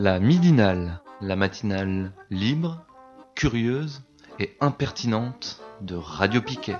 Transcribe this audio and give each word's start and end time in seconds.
La 0.00 0.20
midinale, 0.20 1.00
la 1.20 1.34
matinale 1.34 2.12
libre, 2.30 2.84
curieuse 3.34 4.02
et 4.38 4.56
impertinente 4.60 5.60
de 5.80 5.96
Radio 5.96 6.40
Piquet. 6.40 6.76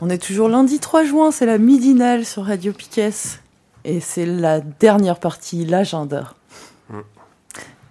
On 0.00 0.08
est 0.08 0.22
toujours 0.22 0.48
lundi 0.48 0.80
3 0.80 1.04
juin, 1.04 1.30
c'est 1.30 1.44
la 1.44 1.58
midinale 1.58 2.24
sur 2.24 2.46
Radio 2.46 2.72
Piquet. 2.72 3.10
Et 3.84 4.00
c'est 4.00 4.24
la 4.24 4.60
dernière 4.60 5.20
partie, 5.20 5.66
l'agenda. 5.66 6.32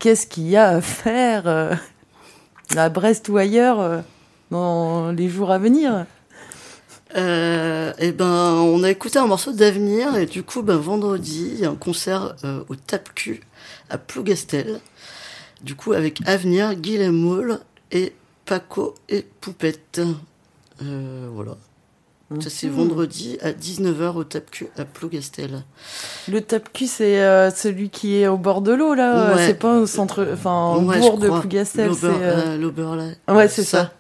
Qu'est-ce 0.04 0.28
qu'il 0.28 0.50
y 0.50 0.58
a 0.58 0.68
à 0.68 0.82
faire 0.82 1.48
euh, 1.48 1.74
à 2.76 2.90
Brest 2.90 3.30
ou 3.30 3.38
ailleurs 3.38 3.80
euh, 3.80 4.02
dans 4.52 5.14
les 5.14 5.30
jours 5.30 5.50
à 5.50 5.58
venir? 5.58 6.06
Euh, 7.16 7.94
eh 8.00 8.12
ben, 8.12 8.52
on 8.52 8.84
a 8.84 8.92
écouté 8.92 9.18
un 9.18 9.28
morceau 9.28 9.54
d'Avenir 9.54 10.18
et 10.18 10.26
du 10.26 10.44
coup, 10.44 10.62
ben, 10.62 10.76
vendredi, 10.76 11.52
il 11.54 11.60
y 11.62 11.66
a 11.66 11.70
un 11.70 11.76
concert 11.76 12.36
au 12.68 12.76
Tape-Cul 12.76 13.44
à 13.90 13.98
Plougastel. 13.98 14.82
Du 15.62 15.76
coup, 15.76 15.94
avec 15.94 16.20
Avenir, 16.28 16.76
Guilhem 16.76 17.60
et 17.90 18.12
Paco 18.44 18.96
et 19.08 19.26
Poupette. 19.40 20.02
voilà. 20.82 21.56
Ça, 22.40 22.50
c'est 22.50 22.68
vendredi 22.68 23.38
à 23.42 23.52
19h 23.52 24.16
au 24.16 24.24
Tapcu 24.24 24.68
à 24.78 24.86
Plougastel. 24.86 25.64
Le 26.28 26.42
Tapcu, 26.42 26.88
c'est 26.88 27.22
euh, 27.22 27.52
celui 27.52 27.90
qui 27.90 28.16
est 28.16 28.28
au 28.28 28.38
bord 28.38 28.62
de 28.62 28.72
l'eau, 28.72 28.96
là 28.96 29.38
C'est 29.38 29.60
pas 29.60 29.78
au 29.78 29.86
centre, 29.86 30.28
enfin, 30.34 30.76
au 30.76 30.82
bord 30.82 31.18
de 31.18 31.28
Plougastel. 31.28 31.92
L'Oberlay. 32.60 33.18
Euh, 33.30 33.36
ouais, 33.36 33.48
c'est 33.48 33.64
ça. 33.64 33.92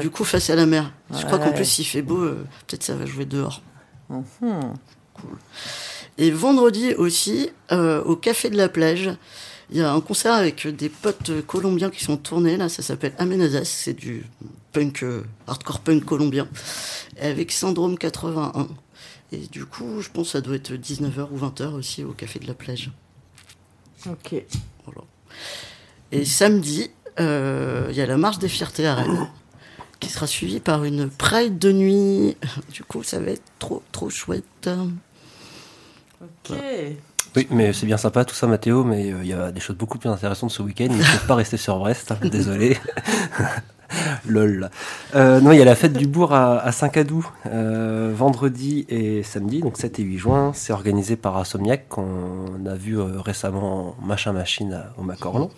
Du 0.00 0.10
coup, 0.10 0.24
face 0.24 0.50
à 0.50 0.56
la 0.56 0.66
mer. 0.66 0.92
Je 1.10 1.24
crois 1.24 1.38
qu'en 1.38 1.52
plus, 1.52 1.78
il 1.78 1.84
fait 1.84 2.02
beau, 2.02 2.18
euh, 2.18 2.44
peut-être 2.66 2.82
ça 2.82 2.94
va 2.94 3.06
jouer 3.06 3.24
dehors. 3.24 3.62
Mhm. 4.10 4.74
Cool. 5.14 5.38
Et 6.18 6.30
vendredi 6.30 6.94
aussi, 6.94 7.50
au 7.70 8.16
Café 8.16 8.50
de 8.50 8.56
la 8.56 8.68
Plage, 8.68 9.10
il 9.70 9.78
y 9.78 9.80
a 9.80 9.92
un 9.92 10.00
concert 10.00 10.34
avec 10.34 10.66
des 10.66 10.88
potes 10.88 11.44
colombiens 11.46 11.90
qui 11.90 12.04
sont 12.04 12.16
tournés, 12.16 12.56
là, 12.56 12.68
ça 12.68 12.82
s'appelle 12.82 13.14
Amenazas, 13.18 13.64
c'est 13.64 13.94
du 13.94 14.24
punk, 14.72 15.04
hardcore 15.46 15.80
punk 15.80 16.04
colombien 16.04 16.48
avec 17.20 17.52
Syndrome 17.52 17.96
81. 17.96 18.68
Et 19.32 19.38
du 19.38 19.64
coup, 19.64 20.00
je 20.00 20.10
pense 20.10 20.26
que 20.26 20.32
ça 20.32 20.40
doit 20.40 20.56
être 20.56 20.72
19h 20.72 21.28
ou 21.30 21.38
20h 21.38 21.72
aussi 21.72 22.04
au 22.04 22.12
Café 22.12 22.38
de 22.38 22.46
la 22.46 22.54
Plage. 22.54 22.90
Ok. 24.06 24.34
Voilà. 24.84 25.00
Et 26.12 26.24
samedi, 26.24 26.90
euh, 27.18 27.86
il 27.90 27.96
y 27.96 28.00
a 28.00 28.06
la 28.06 28.16
marche 28.16 28.38
des 28.38 28.48
fiertés 28.48 28.86
à 28.86 28.94
Rennes, 28.94 29.28
qui 29.98 30.10
sera 30.10 30.26
suivie 30.26 30.60
par 30.60 30.84
une 30.84 31.08
Pride 31.08 31.58
de 31.58 31.72
nuit. 31.72 32.36
Du 32.72 32.84
coup, 32.84 33.02
ça 33.02 33.18
va 33.18 33.32
être 33.32 33.42
trop, 33.58 33.82
trop 33.92 34.10
chouette. 34.10 34.70
Ok. 36.20 36.56
Oui, 37.36 37.46
mais 37.50 37.72
c'est 37.72 37.86
bien 37.86 37.96
sympa 37.96 38.24
tout 38.24 38.34
ça, 38.34 38.46
Mathéo, 38.46 38.84
mais 38.84 39.12
euh, 39.12 39.18
il 39.22 39.28
y 39.28 39.32
a 39.32 39.50
des 39.50 39.60
choses 39.60 39.76
beaucoup 39.76 39.98
plus 39.98 40.08
intéressantes 40.08 40.50
ce 40.50 40.62
week-end. 40.62 40.88
Il 40.90 40.98
ne 40.98 41.02
faut 41.02 41.26
pas 41.26 41.34
rester 41.34 41.56
sur 41.56 41.78
Brest, 41.78 42.12
hein, 42.12 42.18
désolé. 42.30 42.78
Lol. 44.26 44.70
Euh, 45.14 45.40
non, 45.40 45.52
il 45.52 45.58
y 45.58 45.62
a 45.62 45.64
la 45.64 45.74
fête 45.74 45.92
du 45.92 46.06
bourg 46.06 46.32
à, 46.32 46.70
Saint-Cadou, 46.72 47.26
euh, 47.46 48.12
vendredi 48.14 48.86
et 48.88 49.22
samedi, 49.22 49.60
donc 49.60 49.76
7 49.76 49.98
et 49.98 50.02
8 50.02 50.18
juin. 50.18 50.52
C'est 50.54 50.72
organisé 50.72 51.16
par 51.16 51.36
Assomniac, 51.36 51.88
qu'on 51.88 52.66
a 52.66 52.74
vu 52.74 52.98
euh, 52.98 53.20
récemment 53.20 53.96
Machin 54.02 54.32
Machine 54.32 54.82
au 54.98 55.02
Macorlan. 55.02 55.50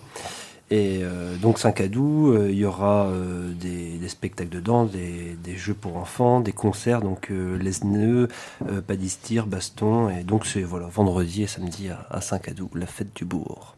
Et 0.71 1.03
donc 1.41 1.61
Saint-Cadou, 1.61 2.37
il 2.49 2.57
y 2.57 2.65
aura 2.65 3.09
des, 3.55 4.09
spectacles 4.09 4.51
dedans, 4.51 4.85
des, 4.85 5.37
des, 5.45 5.57
jeux 5.57 5.75
pour 5.75 5.97
enfants, 5.97 6.41
des 6.41 6.53
concerts, 6.53 7.03
donc 7.03 7.31
les 7.31 7.85
nœuds, 7.85 8.27
padistir, 8.87 9.47
baston. 9.47 10.09
Et 10.09 10.25
donc 10.25 10.45
c'est 10.45 10.63
voilà, 10.63 10.89
vendredi 10.89 11.45
et 11.45 11.47
samedi 11.47 11.89
à, 11.89 12.05
à 12.11 12.21
Saint-Cadou, 12.21 12.69
la 12.75 12.87
fête 12.87 13.15
du 13.15 13.25
bourg. 13.25 13.77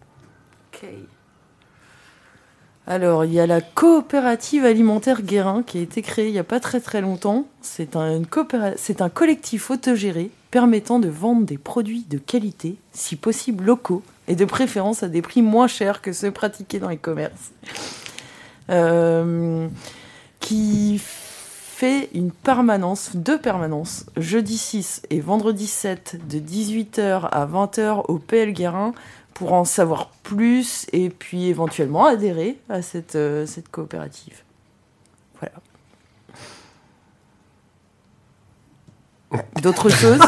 Ok. 0.73 0.89
Alors, 2.91 3.27
il 3.27 3.35
y 3.35 3.39
a 3.39 3.47
la 3.47 3.61
coopérative 3.61 4.65
alimentaire 4.65 5.21
Guérin 5.21 5.63
qui 5.63 5.77
a 5.77 5.83
été 5.83 6.01
créée 6.01 6.29
il 6.29 6.33
n'y 6.33 6.39
a 6.39 6.45
pas 6.45 6.59
très 6.59 6.81
très 6.81 7.03
longtemps. 7.03 7.47
C'est 7.61 7.97
un, 7.97 8.23
un 8.23 9.09
collectif 9.11 9.71
autogéré 9.71 10.31
permettant 10.51 10.99
de 10.99 11.09
vendre 11.09 11.45
des 11.45 11.59
produits 11.59 12.05
de 12.09 12.19
qualité, 12.19 12.77
si 12.93 13.17
possible 13.17 13.65
locaux, 13.65 14.03
et 14.29 14.37
de 14.37 14.45
préférence 14.45 15.03
à 15.03 15.09
des 15.09 15.23
prix 15.23 15.43
moins 15.43 15.69
chers 15.69 16.03
que 16.03 16.13
ceux 16.13 16.31
pratiqués 16.31 16.79
dans 16.79 16.89
les 16.89 16.99
commerces. 16.99 17.53
Euh, 18.71 19.69
qui 20.41 21.01
fait 21.79 22.11
une 22.13 22.31
permanence, 22.31 23.15
deux 23.15 23.39
permanences, 23.39 24.07
jeudi 24.17 24.59
6 24.59 25.03
et 25.11 25.21
vendredi 25.21 25.67
7 25.67 26.19
de 26.29 26.39
18h 26.39 27.29
à 27.31 27.47
20h 27.47 28.05
au 28.09 28.19
PL 28.19 28.53
Guérin 28.53 28.93
pour 29.33 29.53
en 29.53 29.65
savoir 29.65 30.11
plus 30.23 30.87
et 30.93 31.09
puis 31.09 31.47
éventuellement 31.47 32.07
adhérer 32.07 32.59
à 32.69 32.83
cette, 32.83 33.15
euh, 33.15 33.47
cette 33.47 33.69
coopérative. 33.69 34.43
Voilà. 35.41 35.55
D'autres 39.63 39.89
choses 39.91 40.21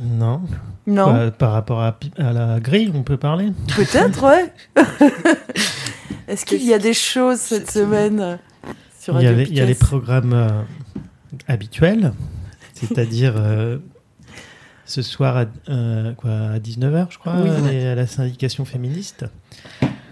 Non. 0.00 0.42
Non. 0.86 1.30
par 1.30 1.52
rapport 1.52 1.80
à, 1.80 1.98
à, 2.18 2.32
la 2.32 2.60
grille, 2.60 2.92
on 2.94 3.02
peut 3.02 3.16
parler 3.16 3.52
Peut-être, 3.74 4.22
ouais. 4.22 4.52
Est-ce 6.28 6.44
qu'il 6.44 6.62
y 6.62 6.74
a 6.74 6.78
des 6.78 6.94
choses 6.94 7.38
cette 7.38 7.70
semaine 7.70 8.38
sur 8.98 9.14
Radio 9.14 9.30
Il 9.30 9.32
y 9.32 9.34
a, 9.34 9.44
les, 9.44 9.50
il 9.50 9.56
y 9.56 9.60
a 9.60 9.66
les 9.66 9.74
programmes 9.74 10.32
euh, 10.32 10.48
habituels, 11.48 12.12
c'est-à-dire 12.74 13.34
euh, 13.36 13.78
ce 14.84 15.02
soir 15.02 15.36
à, 15.36 15.44
euh, 15.68 16.12
quoi, 16.14 16.30
à 16.30 16.58
19h, 16.58 17.06
je 17.10 17.18
crois, 17.18 17.34
à 17.34 17.94
la 17.94 18.06
syndication 18.06 18.64
féministe, 18.64 19.24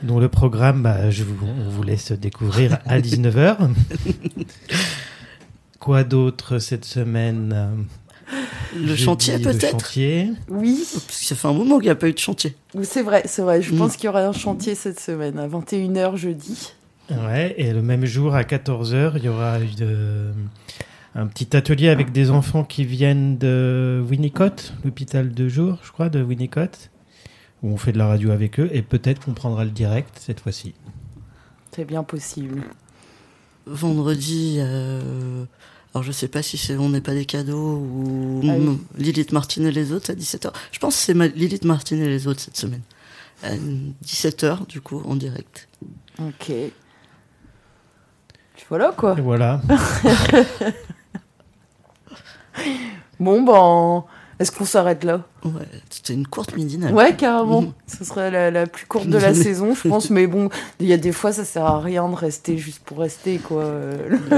dont 0.03 0.19
le 0.19 0.29
programme, 0.29 0.83
bah, 0.83 1.11
je 1.11 1.25
vous, 1.25 1.37
on 1.47 1.69
vous 1.71 1.83
laisse 1.83 2.13
découvrir 2.13 2.79
à 2.87 2.99
19h. 2.99 3.57
quoi 5.83 6.05
d'autre 6.05 6.61
cette 6.61 6.85
semaine? 6.85 7.87
Le 8.77 8.95
chantier 8.95 9.41
peut-être? 9.41 9.73
chantier. 9.73 10.31
Oui. 10.49 10.87
Parce 10.93 11.19
que 11.19 11.25
ça 11.25 11.35
fait 11.35 11.49
un 11.49 11.53
moment 11.53 11.79
qu'il 11.79 11.87
n'y 11.87 11.91
a 11.91 11.97
pas 11.97 12.09
eu 12.09 12.13
de 12.13 12.19
chantier. 12.19 12.55
C'est 12.85 13.03
vrai, 13.03 13.25
c'est 13.27 13.43
vrai. 13.43 13.61
Je 13.61 13.75
mm. 13.75 13.79
pense 13.79 13.97
qu'il 13.97 14.05
y 14.05 14.09
aura 14.09 14.25
un 14.25 14.33
chantier 14.33 14.77
cette 14.77 15.01
semaine, 15.01 15.41
à 15.41 15.49
21h 15.49 16.17
jeudi. 16.17 16.73
Ouais, 17.11 17.55
et 17.59 17.73
le 17.73 17.83
même 17.83 18.05
jour, 18.05 18.37
à 18.37 18.43
14h, 18.43 19.15
il 19.17 19.25
y 19.25 19.29
aura 19.29 19.59
une, 19.59 20.33
un 21.17 21.27
petit 21.27 21.55
atelier 21.57 21.89
avec 21.89 22.13
des 22.13 22.31
enfants 22.31 22.63
qui 22.63 22.85
viennent 22.85 23.37
de 23.37 24.03
Winnicott, 24.09 24.75
l'hôpital 24.85 25.35
de 25.35 25.49
jour, 25.49 25.79
je 25.83 25.91
crois, 25.91 26.09
de 26.09 26.23
Winnicott, 26.23 26.91
où 27.65 27.71
on 27.71 27.77
fait 27.77 27.93
de 27.93 27.99
la 27.99 28.07
radio 28.07 28.31
avec 28.31 28.61
eux, 28.61 28.71
et 28.73 28.83
peut-être 28.83 29.25
qu'on 29.25 29.35
prendra 29.35 29.65
le 29.65 29.71
direct 29.73 30.17
cette 30.21 30.39
fois-ci. 30.39 30.75
C'est 31.73 31.85
bien 31.85 32.05
possible. 32.05 32.63
Vendredi, 33.67 34.57
euh, 34.59 35.45
alors 35.95 36.03
je 36.03 36.13
sais 36.13 36.29
pas 36.29 36.43
si 36.43 36.57
c'est 36.57 36.77
On 36.77 36.89
n'est 36.89 37.01
pas 37.01 37.15
des 37.15 37.27
cadeaux 37.27 37.77
ou 37.77 38.41
ah 38.45 38.55
Lilith 38.97 39.33
Martin 39.33 39.65
et 39.65 39.73
les 39.73 39.93
autres 39.93 40.11
à 40.11 40.15
17h. 40.15 40.53
Je 40.71 40.79
pense 40.79 40.97
que 40.97 41.03
c'est 41.03 41.15
Lilith 41.37 41.65
Martin 41.65 41.97
et 41.97 42.09
les 42.09 42.27
autres 42.27 42.41
cette 42.41 42.57
semaine. 42.57 42.83
À 43.43 43.55
17h, 44.05 44.67
du 44.69 44.81
coup, 44.81 45.03
en 45.05 45.17
direct. 45.17 45.69
Ok. 46.21 46.53
Voilà 48.69 48.93
quoi? 48.97 49.17
Et 49.19 49.21
voilà. 49.21 49.61
Bon, 53.21 53.43
ben, 53.43 54.05
est-ce 54.39 54.51
qu'on 54.51 54.65
s'arrête 54.65 55.05
là? 55.05 55.23
Ouais, 55.45 55.69
c'était 55.91 56.15
une 56.15 56.27
courte 56.27 56.57
midi. 56.57 56.77
Ouais, 56.93 57.15
carrément. 57.15 57.63
Mhm. 57.63 57.73
Ce 57.87 58.05
serait 58.05 58.51
la, 58.51 58.67
plus 58.67 58.87
courte 58.87 59.07
de 59.09 59.19
la 59.19 59.35
saison, 59.35 59.75
je 59.75 59.89
pense. 59.89 60.11
Mais 60.11 60.27
bon, 60.27 60.49
il 60.81 60.87
y 60.87 60.93
a 60.93 60.97
des 60.97 61.13
fois, 61.13 61.33
ça 61.33 61.45
sert 61.45 61.67
à 61.67 61.81
rien 61.81 62.09
de 62.09 62.15
rester 62.15 62.59
juste 62.59 62.83
pour 62.83 62.99
rester, 62.99 63.39
quoi. 63.39 63.65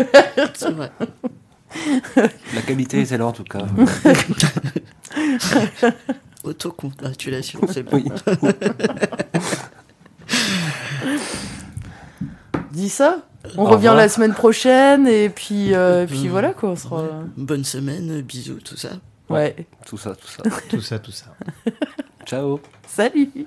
C'est 0.54 0.72
vrai. 0.72 0.90
La 2.54 2.62
qualité 2.62 3.04
c'est 3.04 3.18
là 3.18 3.26
en 3.26 3.32
tout 3.32 3.44
cas. 3.44 3.60
Autocongratulation, 6.44 7.60
c'est 7.72 7.82
bon. 7.82 8.02
Dis 12.72 12.88
ça 12.88 13.24
on 13.56 13.64
revient 13.64 13.94
la 13.96 14.08
semaine 14.08 14.32
prochaine 14.32 15.06
et 15.06 15.28
puis, 15.28 15.74
euh, 15.74 16.06
puis 16.06 16.28
voilà 16.28 16.52
quoi. 16.52 16.70
On 16.70 16.76
sera... 16.76 17.04
Bonne 17.36 17.64
semaine, 17.64 18.22
bisous, 18.22 18.60
tout 18.64 18.76
ça. 18.76 18.90
Ouais. 19.28 19.66
Tout 19.86 19.98
ça, 19.98 20.14
tout 20.14 20.28
ça. 20.28 20.42
tout 20.68 20.80
ça, 20.80 20.98
tout 20.98 21.12
ça. 21.12 21.34
Ciao. 22.26 22.60
Salut. 22.86 23.46